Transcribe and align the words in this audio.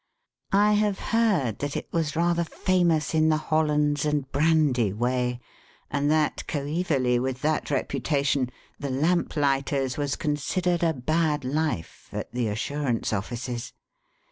I 0.55 0.71
have 0.73 0.97
heard 0.97 1.59
that 1.59 1.77
it 1.77 1.87
was 1.93 2.15
rather 2.15 2.43
famous 2.43 3.13
in 3.13 3.29
the 3.29 3.37
hollands 3.37 4.03
and 4.03 4.27
brandy 4.31 4.91
way, 4.91 5.39
and 5.91 6.09
that 6.09 6.43
coevally 6.47 7.19
with 7.21 7.43
that 7.43 7.69
reputation 7.69 8.49
the 8.79 8.89
lamplighter's 8.89 9.97
was 9.99 10.15
considered 10.15 10.81
a 10.81 10.93
bad 10.95 11.45
life 11.45 12.09
at 12.13 12.31
the 12.31 12.47
Assurance 12.47 13.13
Offices. 13.13 13.73